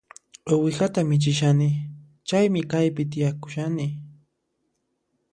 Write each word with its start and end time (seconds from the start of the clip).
Uwihata 0.53 1.01
michishani, 1.09 1.69
chaymi 2.27 2.61
kaypi 2.71 3.03
tiyakushani 3.11 3.87